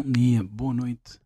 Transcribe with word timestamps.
Bom 0.00 0.12
dia, 0.12 0.44
boa 0.44 0.72
noite, 0.72 1.20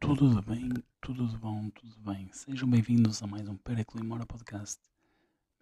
tudo 0.00 0.34
de 0.34 0.44
bem, 0.44 0.68
tudo 1.00 1.28
de 1.28 1.36
bom, 1.36 1.70
tudo 1.70 1.94
de 1.94 2.00
bem. 2.00 2.28
Sejam 2.32 2.68
bem-vindos 2.68 3.22
a 3.22 3.26
mais 3.28 3.48
um 3.48 3.56
Periclo 3.56 4.00
e 4.00 4.04
Mora 4.04 4.26
Podcast. 4.26 4.80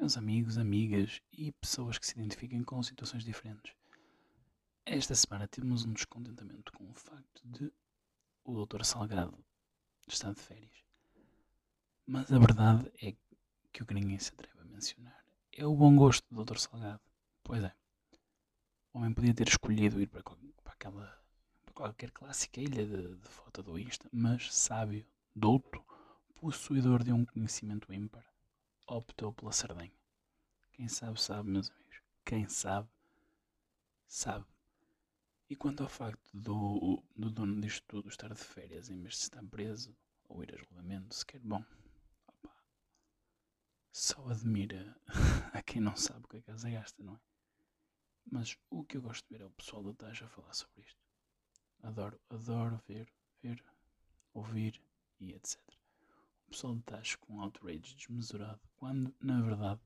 Meus 0.01 0.17
amigos, 0.17 0.57
amigas 0.57 1.21
e 1.31 1.53
pessoas 1.53 1.99
que 1.99 2.07
se 2.07 2.19
identifiquem 2.19 2.65
com 2.65 2.83
situações 2.83 3.23
diferentes. 3.23 3.75
Esta 4.87 5.15
semana 5.15 5.47
temos 5.47 5.85
um 5.85 5.93
descontentamento 5.93 6.73
com 6.73 6.91
o 6.91 6.95
facto 6.95 7.43
de 7.45 7.71
o 8.47 8.65
Dr. 8.65 8.83
Salgado 8.83 9.39
estar 10.09 10.33
de 10.33 10.41
férias. 10.41 10.83
Mas 12.07 12.33
a 12.33 12.39
verdade 12.39 12.91
é 13.03 13.15
que 13.71 13.83
o 13.83 13.87
que 13.87 13.93
ninguém 13.93 14.19
se 14.19 14.33
atreve 14.33 14.59
a 14.59 14.65
mencionar 14.65 15.23
é 15.53 15.67
o 15.67 15.77
bom 15.77 15.95
gosto 15.95 16.25
do 16.35 16.43
Dr. 16.43 16.57
Salgado. 16.57 17.03
Pois 17.45 17.63
é, 17.63 17.75
o 18.95 19.01
homem 19.01 19.13
podia 19.13 19.35
ter 19.35 19.49
escolhido 19.49 20.01
ir 20.01 20.07
para, 20.07 20.23
para 20.23 20.73
aquela 20.73 21.18
qualquer 21.79 22.11
clássica 22.11 22.61
ilha 22.61 22.85
de, 22.85 23.15
de 23.15 23.29
foto 23.29 23.63
do 23.63 23.79
Insta, 23.79 24.09
mas 24.13 24.53
sábio, 24.53 25.07
douto, 25.33 25.81
possuidor 26.35 27.05
de 27.05 27.13
um 27.13 27.25
conhecimento 27.25 27.93
ímpar, 27.95 28.27
optou 28.85 29.33
pela 29.33 29.53
Sardenha. 29.53 29.93
Quem 30.73 30.89
sabe, 30.89 31.23
sabe, 31.23 31.49
meus 31.49 31.71
amigos. 31.71 32.03
Quem 32.25 32.49
sabe, 32.49 32.89
sabe. 34.09 34.45
E 35.49 35.55
quanto 35.55 35.85
ao 35.85 35.89
facto 35.89 36.29
do, 36.37 37.01
do 37.15 37.31
dono 37.31 37.61
disto 37.61 37.85
tudo 37.87 38.09
estar 38.09 38.35
de 38.35 38.43
férias 38.43 38.91
em 38.91 39.01
vez 39.01 39.15
de 39.15 39.21
estar 39.21 39.45
preso 39.45 39.97
ou 40.29 40.43
ir 40.43 40.53
a 40.53 40.59
julgamento, 40.59 41.15
sequer 41.15 41.41
bom. 41.45 41.65
Opa, 42.27 42.57
só 43.93 44.29
admira 44.29 45.01
a 45.55 45.63
quem 45.63 45.81
não 45.81 45.95
sabe 45.95 46.25
o 46.25 46.29
que 46.29 46.39
a 46.39 46.43
casa 46.43 46.69
gasta, 46.69 47.01
não 47.05 47.15
é? 47.15 47.21
Mas 48.33 48.59
o 48.69 48.85
que 48.85 48.97
eu 48.97 49.03
gosto 49.03 49.25
de 49.29 49.39
ver 49.39 49.45
é 49.45 49.47
o 49.47 49.51
pessoal 49.51 49.85
da 49.85 49.95
Taja 49.95 50.27
falar 50.27 50.53
sobre 50.55 50.83
isto. 50.83 51.08
Adoro, 51.83 52.21
adoro 52.31 52.81
ver, 52.87 53.09
ver, 53.43 53.63
ouvir 54.35 54.81
e 55.21 55.33
etc. 55.33 55.59
O 56.47 56.51
pessoal 56.51 56.75
de 56.75 57.19
com 57.19 57.35
um 57.35 57.41
outrage 57.43 57.95
desmesurado, 57.95 58.61
quando, 58.77 59.15
na 59.21 59.41
verdade, 59.41 59.81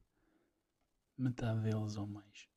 metade 1.19 1.61
deles 1.61 1.97
ou 1.97 2.07
mais 2.07 2.49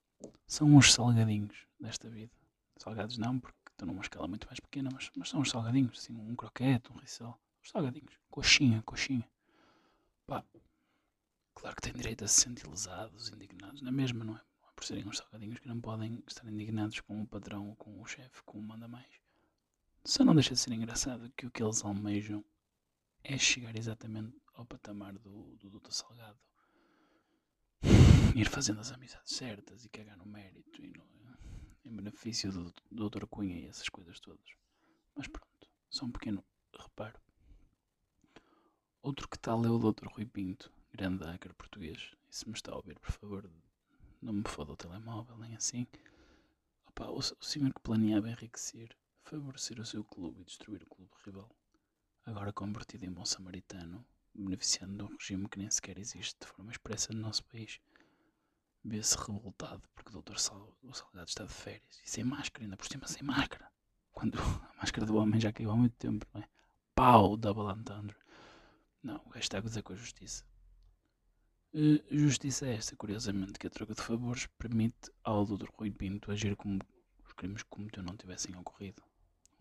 são 0.47 0.75
os 0.75 0.93
salgadinhos 0.93 1.67
desta 1.79 2.09
vida. 2.09 2.31
Salgados 2.77 3.17
não, 3.17 3.39
porque 3.39 3.57
estão 3.71 3.87
numa 3.87 4.01
escala 4.01 4.27
muito 4.27 4.47
mais 4.47 4.59
pequena, 4.59 4.89
mas, 4.93 5.11
mas 5.15 5.29
são 5.29 5.41
os 5.41 5.49
salgadinhos, 5.49 5.97
assim, 5.97 6.13
um 6.13 6.35
croquete, 6.35 6.91
um 6.91 6.97
rissol. 6.97 7.39
Os 7.61 7.69
salgadinhos, 7.69 8.17
coxinha, 8.29 8.81
coxinha. 8.83 9.27
Pá, 10.25 10.43
claro 11.53 11.75
que 11.75 11.81
têm 11.81 11.93
direito 11.93 12.23
a 12.23 12.27
se 12.27 12.41
sentir 12.41 12.67
lesados, 12.67 13.29
indignados, 13.29 13.81
na 13.81 13.91
mesma, 13.91 14.23
não 14.23 14.35
é? 14.35 14.41
É 14.67 14.71
por 14.75 14.85
serem 14.85 15.07
uns 15.07 15.17
salgadinhos 15.17 15.59
que 15.59 15.67
não 15.67 15.79
podem 15.79 16.23
estar 16.27 16.47
indignados 16.47 16.99
com 17.01 17.21
o 17.21 17.27
patrão 17.27 17.75
com 17.75 18.01
o 18.01 18.05
chefe, 18.05 18.41
com 18.43 18.59
o 18.59 18.61
manda 18.61 18.87
mais. 18.87 19.24
Só 20.07 20.23
não 20.23 20.35
deixa 20.35 20.53
de 20.53 20.59
ser 20.59 20.71
engraçado 20.71 21.31
que 21.31 21.47
o 21.47 21.51
que 21.51 21.63
eles 21.63 21.83
almejam 21.83 22.45
é 23.23 23.39
chegar 23.39 23.75
exatamente 23.75 24.39
ao 24.53 24.63
patamar 24.63 25.17
do, 25.17 25.55
do 25.55 25.67
Doutor 25.67 25.91
Salgado. 25.91 26.37
Ir 28.35 28.47
fazendo 28.47 28.81
as 28.81 28.91
amizades 28.91 29.35
certas 29.35 29.83
e 29.83 29.89
cagar 29.89 30.15
no 30.15 30.25
mérito 30.27 30.85
e 30.85 30.95
no, 30.95 31.03
em 31.83 31.95
benefício 31.95 32.51
do, 32.51 32.65
do 32.65 32.73
Doutor 32.91 33.25
Cunha 33.25 33.57
e 33.57 33.65
essas 33.65 33.89
coisas 33.89 34.19
todas. 34.19 34.45
Mas 35.15 35.27
pronto, 35.27 35.67
só 35.89 36.05
um 36.05 36.11
pequeno 36.11 36.45
reparo. 36.77 37.19
Outro 39.01 39.27
que 39.27 39.39
tal 39.39 39.65
é 39.65 39.69
o 39.71 39.79
Doutor 39.79 40.09
Rui 40.09 40.27
Pinto, 40.27 40.71
grande 40.93 41.25
hacker 41.25 41.55
português. 41.55 42.13
E 42.29 42.35
se 42.35 42.47
me 42.47 42.53
está 42.53 42.71
a 42.71 42.75
ouvir, 42.75 42.99
por 42.99 43.11
favor, 43.11 43.49
não 44.21 44.33
me 44.33 44.43
foda 44.47 44.71
o 44.71 44.77
telemóvel, 44.77 45.35
nem 45.39 45.55
assim. 45.55 45.87
Opa, 46.85 47.07
o, 47.09 47.17
o 47.17 47.43
senhor 47.43 47.73
que 47.73 47.81
planeava 47.81 48.29
enriquecer 48.29 48.95
favorecer 49.25 49.79
o 49.79 49.85
seu 49.85 50.03
clube 50.03 50.41
e 50.41 50.45
destruir 50.45 50.83
o 50.83 50.85
clube 50.85 51.11
rival. 51.25 51.49
Agora 52.25 52.53
convertido 52.53 53.05
em 53.05 53.11
bom 53.11 53.25
samaritano, 53.25 54.05
beneficiando 54.33 54.95
de 54.95 55.03
um 55.03 55.17
regime 55.17 55.49
que 55.49 55.57
nem 55.57 55.69
sequer 55.69 55.97
existe 55.97 56.39
de 56.39 56.47
forma 56.47 56.71
expressa 56.71 57.11
no 57.11 57.21
nosso 57.21 57.43
país, 57.45 57.79
vê-se 58.83 59.17
revoltado 59.17 59.81
porque 59.95 60.15
o 60.15 60.21
Dr. 60.21 60.37
Sal, 60.37 60.77
o 60.83 60.93
Salgado 60.93 61.27
está 61.27 61.43
de 61.43 61.53
férias 61.53 62.01
e 62.05 62.09
sem 62.09 62.23
máscara, 62.23 62.65
ainda 62.65 62.77
por 62.77 62.85
cima 62.85 63.07
sem 63.07 63.23
máscara. 63.23 63.71
Quando 64.11 64.37
a 64.39 64.75
máscara 64.77 65.07
do 65.07 65.15
homem 65.15 65.39
já 65.39 65.51
caiu 65.51 65.71
há 65.71 65.75
muito 65.75 65.95
tempo, 65.97 66.25
não 66.31 66.41
é? 66.41 66.47
Pau, 66.93 67.35
double 67.35 67.73
entendre. 67.79 68.15
Não, 69.01 69.17
o 69.17 69.29
gajo 69.29 69.39
está 69.39 69.57
a 69.57 69.61
gozar 69.61 69.81
com 69.81 69.93
a 69.93 69.97
justiça. 69.97 70.45
Uh, 71.73 71.99
justiça 72.09 72.67
é 72.67 72.75
esta, 72.75 72.95
curiosamente, 72.95 73.59
que 73.59 73.67
a 73.67 73.71
troca 73.71 73.95
de 73.95 74.01
favores 74.01 74.47
permite 74.57 75.11
ao 75.23 75.45
Dr. 75.45 75.67
Rui 75.73 75.91
Pinto 75.91 76.31
agir 76.31 76.55
como 76.55 76.79
os 77.25 77.33
crimes 77.33 77.63
que 77.63 77.69
cometeu 77.69 78.01
não 78.01 78.15
tivessem 78.15 78.55
ocorrido 78.55 79.03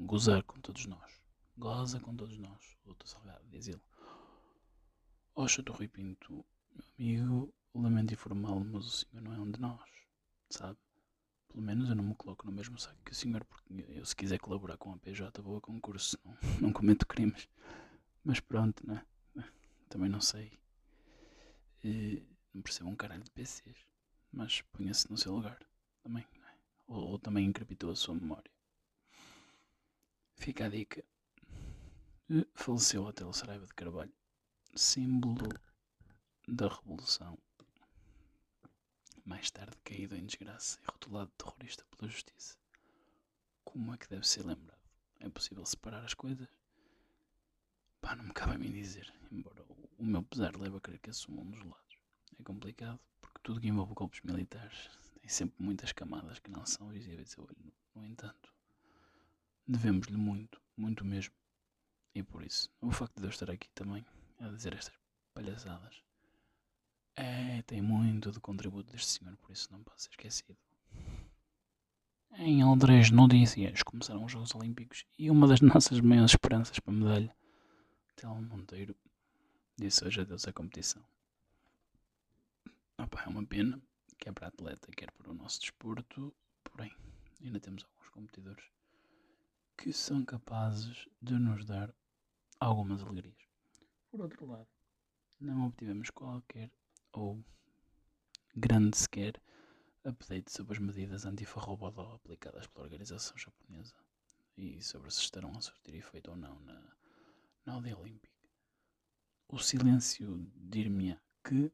gozar 0.05 0.43
com 0.45 0.61
todos 0.61 0.87
nós. 0.87 1.21
Goza 1.57 2.01
com 2.01 2.15
todos 2.15 2.39
nós, 2.39 2.77
doutor 2.85 3.07
Salgado, 3.07 3.45
diz 3.49 3.69
ele. 3.69 3.83
Oxa, 5.35 5.63
do 5.63 5.73
Rui 5.73 5.89
Pinto, 5.89 6.45
meu 6.73 6.85
amigo, 6.99 7.55
lamento 7.75 8.13
informá-lo, 8.13 8.65
mas 8.65 8.85
o 8.87 8.91
senhor 8.91 9.23
não 9.23 9.33
é 9.33 9.39
um 9.39 9.51
de 9.51 9.61
nós, 9.61 9.89
sabe? 10.51 10.79
Pelo 11.49 11.63
menos 11.63 11.89
eu 11.89 11.95
não 11.95 12.05
me 12.05 12.15
coloco 12.17 12.45
no 12.47 12.53
mesmo 12.53 12.79
saco 12.79 12.99
que 13.05 13.13
o 13.13 13.15
senhor, 13.15 13.45
porque 13.45 13.85
eu, 13.89 14.05
se 14.05 14.15
quiser 14.15 14.39
colaborar 14.39 14.77
com 14.77 14.93
a 14.93 14.99
PJ, 14.99 15.41
vou 15.41 15.59
a 15.59 15.61
concurso, 15.61 16.19
não, 16.25 16.37
não 16.61 16.73
cometo 16.73 17.07
crimes. 17.07 17.49
Mas 18.25 18.41
pronto, 18.41 18.87
né? 18.87 19.05
Também 19.89 20.09
não 20.09 20.21
sei. 20.21 20.53
E, 21.83 22.23
não 22.53 22.63
percebo 22.63 22.91
um 22.91 22.97
caralho 22.97 23.23
de 23.23 23.31
PCs, 23.31 23.87
mas 24.33 24.63
ponha-se 24.73 25.11
no 25.11 25.17
seu 25.17 25.33
lugar, 25.35 25.59
também, 26.03 26.27
né? 26.35 26.59
ou, 26.87 27.11
ou 27.11 27.19
também 27.19 27.47
increpitou 27.47 27.91
a 27.91 27.97
sua 27.97 28.15
memória. 28.15 28.54
Fica 30.37 30.67
a 30.67 30.69
dica. 30.69 31.05
Faleceu 32.55 33.03
o 33.03 33.07
Hotel 33.07 33.33
Saraiva 33.33 33.67
de 33.67 33.75
Carvalho, 33.75 34.13
símbolo 34.75 35.49
da 36.47 36.69
Revolução. 36.69 37.39
Mais 39.25 39.51
tarde 39.51 39.77
caído 39.85 40.17
em 40.17 40.27
desgraça 40.27 40.79
e 40.83 40.91
rotulado 40.91 41.31
de 41.31 41.37
terrorista 41.37 41.85
pela 41.87 42.11
justiça. 42.11 42.57
Como 43.65 43.95
é 43.95 43.97
que 43.97 44.09
deve 44.09 44.27
ser 44.27 44.45
lembrado? 44.45 44.79
É 45.21 45.29
possível 45.31 45.65
separar 45.65 46.05
as 46.05 46.15
coisas? 46.15 46.49
Pá, 48.01 48.15
não 48.15 48.25
me 48.25 48.33
cabe 48.33 48.55
a 48.55 48.59
mim 48.59 48.71
dizer, 48.71 49.13
embora 49.33 49.65
o 49.99 50.05
meu 50.05 50.23
pesar 50.23 50.55
leve 50.57 50.77
a 50.77 50.81
crer 50.81 50.99
que 50.99 51.11
assumam 51.11 51.45
um 51.45 51.51
dos 51.51 51.65
lados. 51.65 51.99
É 52.39 52.43
complicado, 52.43 53.01
porque 53.21 53.41
tudo 53.43 53.61
que 53.61 53.69
envolve 53.69 53.95
golpes 53.95 54.21
militares 54.23 54.91
tem 55.19 55.29
sempre 55.29 55.63
muitas 55.65 55.93
camadas 55.93 56.39
que 56.39 56.51
não 56.51 56.67
são 56.67 56.91
visíveis 56.91 57.35
a 57.39 57.43
olho. 57.43 57.73
No 57.95 58.05
entanto, 58.05 58.54
devemos-lhe 59.67 60.17
muito, 60.17 60.61
muito 60.77 61.05
mesmo. 61.05 61.35
E 62.15 62.23
por 62.23 62.45
isso, 62.45 62.71
o 62.81 62.91
facto 62.91 63.19
de 63.19 63.27
eu 63.27 63.31
estar 63.31 63.51
aqui 63.51 63.69
também 63.71 64.05
a 64.39 64.49
dizer 64.49 64.75
estas 64.75 64.95
palhaçadas 65.33 66.03
é, 67.17 67.63
tem 67.63 67.81
muito 67.81 68.31
de 68.31 68.41
contributo 68.41 68.93
deste 68.93 69.19
senhor, 69.19 69.37
por 69.37 69.53
isso 69.53 69.69
não 69.73 69.83
pode 69.83 70.03
ser 70.03 70.11
esquecido. 70.11 70.57
Em 72.37 72.63
Aldrez 72.63 73.11
Notícias 73.11 73.83
começaram 73.83 74.25
os 74.25 74.33
Jogos 74.33 74.55
Olímpicos 74.55 75.07
e 75.19 75.31
uma 75.31 75.47
das 75.47 75.61
nossas 75.63 76.01
maiores 76.01 76.33
esperanças 76.33 76.79
para 76.81 76.93
a 76.93 76.97
medalha, 76.97 77.37
Telmo 78.17 78.43
Monteiro, 78.43 78.97
disse 79.77 80.05
hoje 80.05 80.21
adeus 80.21 80.47
à 80.47 80.53
competição. 80.53 81.05
Opa, 82.99 83.23
é 83.23 83.29
uma 83.29 83.45
pena, 83.45 83.81
quer 84.19 84.33
para 84.33 84.47
a 84.47 84.49
atleta, 84.49 84.89
quer 84.97 85.11
para 85.13 85.31
o 85.31 85.35
nosso 85.35 85.61
desporto, 85.61 86.35
porém, 86.63 86.93
ainda 87.41 87.61
temos 87.61 87.85
alguns 87.85 88.09
competidores 88.11 88.65
que 89.77 89.93
são 89.93 90.25
capazes 90.25 91.09
de 91.21 91.35
nos 91.35 91.65
dar 91.65 91.95
algumas 92.59 93.03
alegrias. 93.03 93.49
Por 94.11 94.21
outro 94.21 94.47
lado, 94.47 94.69
não 95.41 95.67
obtivemos 95.67 96.11
qualquer 96.11 96.71
ou 97.13 97.45
grande 98.55 98.97
sequer 98.97 99.41
update 100.05 100.51
sobre 100.53 100.75
as 100.75 100.79
medidas 100.79 101.25
anti-farrobodó 101.25 102.15
aplicadas 102.15 102.67
pela 102.67 102.85
organização 102.85 103.37
japonesa 103.37 103.95
e 104.57 104.81
sobre 104.83 105.11
se 105.11 105.21
estarão 105.21 105.51
a 105.57 105.61
surtir 105.61 105.95
efeito 105.95 106.31
ou 106.31 106.37
não 106.37 106.61
na, 106.61 106.97
na 107.67 107.75
aldeia 107.75 107.99
olímpica. 107.99 108.33
O 109.49 109.59
silêncio 109.59 110.51
dir-me 110.55 111.19
que 111.43 111.73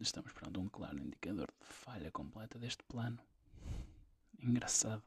estamos 0.00 0.32
perante 0.32 0.58
um 0.58 0.68
claro 0.68 0.98
indicador 0.98 1.52
de 1.60 1.66
falha 1.66 2.10
completa 2.10 2.58
deste 2.58 2.82
plano. 2.84 3.22
Engraçado 4.38 5.02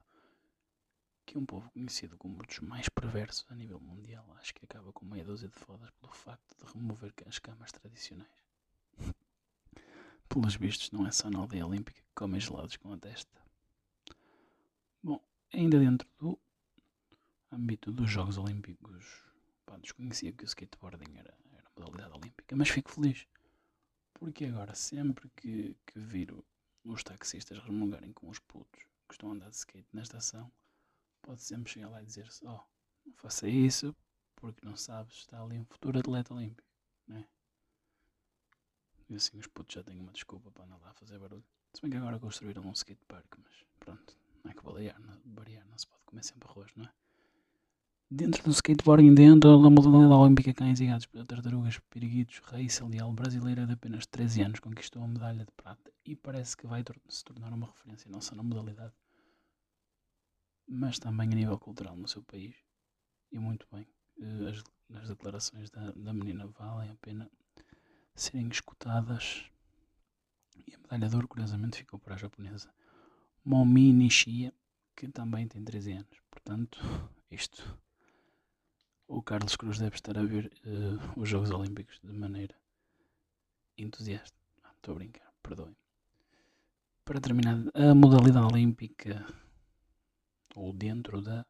que 1.25 1.37
um 1.37 1.45
povo 1.45 1.69
conhecido 1.71 2.17
como 2.17 2.35
um 2.35 2.45
dos 2.45 2.59
mais 2.59 2.87
perversos 2.87 3.45
a 3.49 3.55
nível 3.55 3.79
mundial 3.79 4.25
acho 4.39 4.53
que 4.53 4.65
acaba 4.65 4.93
com 4.93 5.05
meia 5.05 5.25
dúzia 5.25 5.49
de 5.49 5.55
fodas 5.55 5.89
pelo 5.91 6.13
facto 6.13 6.55
de 6.57 6.71
remover 6.71 7.13
as 7.25 7.39
camas 7.39 7.71
tradicionais. 7.71 8.29
Pelos 10.29 10.55
vistos, 10.55 10.91
não 10.91 11.05
é 11.05 11.11
só 11.11 11.29
na 11.29 11.39
aldeia 11.39 11.65
olímpica 11.65 12.01
que 12.01 12.13
comem 12.15 12.39
gelados 12.39 12.77
com 12.77 12.93
a 12.93 12.97
testa. 12.97 13.41
Bom, 15.03 15.23
ainda 15.53 15.79
dentro 15.79 16.07
do 16.19 16.39
âmbito 17.51 17.91
dos 17.91 18.09
Jogos 18.09 18.37
Olímpicos, 18.37 19.23
pá, 19.65 19.77
desconhecia 19.77 20.31
que 20.31 20.43
o 20.43 20.45
skateboarding 20.45 21.17
era, 21.17 21.37
era 21.53 21.69
modalidade 21.77 22.13
olímpica, 22.13 22.55
mas 22.55 22.69
fico 22.69 22.91
feliz. 22.91 23.27
Porque 24.13 24.45
agora, 24.45 24.73
sempre 24.73 25.29
que, 25.35 25.75
que 25.85 25.99
viro 25.99 26.43
os 26.83 27.03
taxistas 27.03 27.59
remungarem 27.59 28.13
com 28.13 28.29
os 28.29 28.39
putos 28.39 28.83
que 29.07 29.13
estão 29.13 29.29
a 29.29 29.33
andar 29.33 29.49
de 29.49 29.55
skate 29.55 29.87
na 29.93 30.01
estação, 30.01 30.51
pode 31.25 31.41
sempre 31.41 31.71
chegar 31.71 31.89
lá 31.89 32.01
e 32.01 32.05
dizer-se: 32.05 32.45
Oh, 32.45 32.61
não 33.05 33.13
faça 33.15 33.47
isso 33.47 33.95
porque 34.35 34.65
não 34.65 34.75
sabes, 34.75 35.15
está 35.15 35.41
ali 35.41 35.57
um 35.57 35.65
futuro 35.65 35.97
atleta 35.99 36.33
olímpico, 36.33 36.69
né? 37.07 37.25
E 39.09 39.15
assim 39.15 39.37
os 39.39 39.47
putos 39.47 39.73
já 39.73 39.83
têm 39.83 39.99
uma 39.99 40.11
desculpa 40.11 40.51
para 40.51 40.65
andar 40.65 40.77
lá 40.77 40.89
a 40.89 40.93
fazer 40.93 41.17
barulho. 41.17 41.43
Se 41.73 41.81
bem 41.81 41.91
que 41.91 41.97
agora 41.97 42.19
construíram 42.19 42.61
um 42.63 42.71
skatepark, 42.71 43.25
mas 43.43 43.65
pronto, 43.79 44.15
não 44.43 44.51
é 44.51 44.53
que 44.53 44.63
variar, 44.63 44.99
não, 44.99 45.17
variar, 45.33 45.65
não 45.67 45.77
se 45.77 45.87
pode 45.87 46.03
comer 46.05 46.23
sempre 46.23 46.47
arroz, 46.49 46.71
não 46.75 46.85
é? 46.85 46.89
Dentro 48.09 48.43
do 48.43 48.51
skateboarding, 48.51 49.15
dentro 49.15 49.61
da 49.61 49.69
modalidade 49.69 50.13
olímpica, 50.13 50.53
cães 50.53 50.79
e 50.79 50.85
gatos, 50.85 51.07
tartarugas, 51.27 51.79
piriguitos, 51.89 52.37
Raíssa 52.39 52.85
Leal, 52.85 53.11
brasileira 53.11 53.65
de 53.65 53.73
apenas 53.73 54.05
13 54.05 54.43
anos, 54.43 54.59
conquistou 54.59 55.03
a 55.03 55.07
medalha 55.07 55.43
de 55.43 55.51
prata 55.51 55.91
e 56.05 56.15
parece 56.15 56.55
que 56.55 56.67
vai 56.67 56.83
se 57.09 57.23
tornar 57.23 57.51
uma 57.51 57.65
referência 57.65 58.09
não 58.11 58.21
só 58.21 58.35
na 58.35 58.43
modalidade, 58.43 58.93
mas 60.67 60.99
também 60.99 61.31
a 61.31 61.35
nível 61.35 61.59
cultural 61.59 61.95
no 61.95 62.07
seu 62.07 62.23
país. 62.23 62.55
E 63.31 63.39
muito 63.39 63.67
bem, 63.71 63.87
eh, 64.19 64.49
as, 64.49 64.63
as 65.01 65.09
declarações 65.09 65.69
da, 65.69 65.91
da 65.91 66.13
menina 66.13 66.47
valem 66.47 66.91
a 66.91 66.95
pena 66.95 67.29
serem 68.15 68.47
escutadas. 68.47 69.45
E 70.67 70.73
a 70.73 70.77
medalha 70.77 71.09
de 71.09 71.15
ouro, 71.15 71.27
curiosamente, 71.27 71.77
ficou 71.77 71.99
para 71.99 72.15
a 72.15 72.17
japonesa 72.17 72.73
Momi 73.43 73.93
Nishia, 73.93 74.53
que 74.95 75.07
também 75.07 75.47
tem 75.47 75.63
13 75.63 75.91
anos. 75.93 76.19
Portanto, 76.31 76.79
isto 77.29 77.77
o 79.07 79.21
Carlos 79.21 79.55
Cruz 79.55 79.77
deve 79.77 79.95
estar 79.95 80.17
a 80.17 80.23
ver 80.23 80.51
uh, 80.65 81.19
os 81.19 81.29
Jogos 81.29 81.51
Olímpicos 81.51 81.99
de 82.03 82.11
maneira 82.11 82.55
entusiasta. 83.77 84.37
Estou 84.75 84.93
a 84.93 84.95
brincar, 84.95 85.31
perdoem. 85.43 85.75
Para 87.03 87.21
terminar, 87.21 87.57
a 87.73 87.93
modalidade 87.93 88.47
olímpica, 88.47 89.25
ou 90.55 90.73
dentro 90.73 91.21
da 91.21 91.45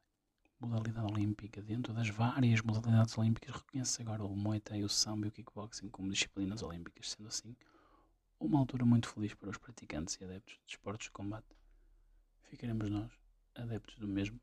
modalidade 0.60 1.12
olímpica, 1.12 1.62
dentro 1.62 1.94
das 1.94 2.10
várias 2.10 2.62
modalidades 2.62 3.18
olímpicas, 3.18 3.56
reconhece 3.56 4.02
agora 4.02 4.24
o 4.24 4.36
Muay 4.36 4.60
Thai, 4.60 4.84
o 4.84 4.90
Sambo 4.90 5.26
e 5.26 5.30
o 5.30 5.32
Kickboxing 5.32 5.90
como 5.90 6.10
disciplinas 6.10 6.64
olímpicas, 6.64 7.12
sendo 7.12 7.28
assim 7.28 7.56
uma 8.40 8.60
altura 8.60 8.86
muito 8.86 9.08
feliz 9.10 9.34
para 9.34 9.50
os 9.50 9.58
praticantes 9.58 10.16
e 10.16 10.24
adeptos 10.24 10.58
de 10.66 10.72
esportes 10.72 11.06
de 11.06 11.12
combate. 11.12 11.48
Ficaremos 12.44 12.90
nós, 12.90 13.12
adeptos 13.56 13.98
do 13.98 14.08
mesmo, 14.08 14.40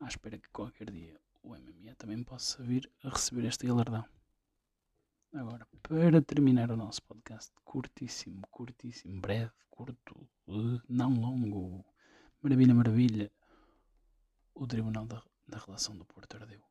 à 0.00 0.06
espera 0.06 0.38
que 0.38 0.48
qualquer 0.50 0.90
dia 0.90 1.18
o 1.42 1.54
MMA 1.54 1.94
também 1.96 2.22
possa 2.22 2.62
vir 2.62 2.90
a 3.02 3.08
receber 3.10 3.44
este 3.46 3.66
galardão. 3.66 4.04
Agora, 5.32 5.66
para 5.82 6.22
terminar 6.22 6.70
o 6.70 6.76
nosso 6.76 7.02
podcast, 7.02 7.52
curtíssimo, 7.64 8.42
curtíssimo, 8.50 9.20
breve, 9.20 9.52
curto, 9.70 10.28
não 10.88 11.12
longo, 11.14 11.84
maravilha, 12.42 12.74
maravilha, 12.74 13.32
o 14.56 14.66
Tribunal 14.66 15.06
da, 15.06 15.22
da 15.46 15.58
Relação 15.58 15.96
do 15.96 16.04
Porto 16.04 16.36
ardeu. 16.38 16.62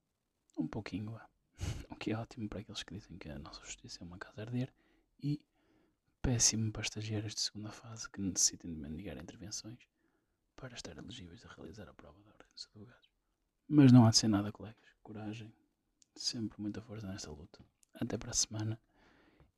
Um 0.58 0.68
pouquinho, 0.68 1.20
o 1.90 1.96
que 1.96 2.12
é 2.12 2.18
ótimo 2.18 2.50
para 2.50 2.60
aqueles 2.60 2.82
que 2.82 2.96
dizem 2.96 3.18
que 3.18 3.30
a 3.30 3.38
nossa 3.38 3.64
justiça 3.64 4.04
é 4.04 4.06
uma 4.06 4.18
casa 4.18 4.42
arder 4.42 4.74
e 5.22 5.40
péssimo 6.22 6.72
para 6.72 6.82
estagiários 6.82 7.36
de 7.36 7.42
segunda 7.42 7.72
fase 7.72 8.10
que 8.10 8.20
necessitem 8.20 8.74
de 8.74 8.80
mendigar 8.80 9.18
intervenções 9.18 9.88
para 10.56 10.74
estar 10.74 10.98
elegíveis 10.98 11.46
a 11.46 11.54
realizar 11.54 11.88
a 11.88 11.94
prova 11.94 12.20
da 12.24 12.32
ordem 12.32 12.48
dos 12.56 12.66
advogados. 12.66 13.10
Mas 13.68 13.92
não 13.92 14.06
há 14.06 14.10
de 14.10 14.18
ser 14.18 14.30
nada, 14.30 14.52
colegas. 14.52 14.84
Coragem. 15.04 15.54
Sempre 16.16 16.60
muita 16.60 16.82
força 16.82 17.08
nesta 17.08 17.30
luta. 17.30 17.64
Até 17.94 18.18
para 18.18 18.32
a 18.32 18.34
semana. 18.34 18.80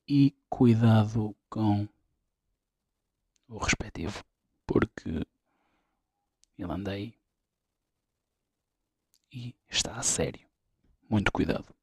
E 0.07 0.35
cuidado 0.49 1.35
com 1.49 1.87
o 3.47 3.57
respectivo. 3.57 4.23
Porque 4.65 5.09
ele 6.57 6.71
anda 6.71 6.91
aí 6.91 7.07
e 7.07 7.07
está 7.07 7.16
a 7.16 7.16
sério. 10.07 10.41
Muito 11.09 11.31
cuidado. 11.31 11.76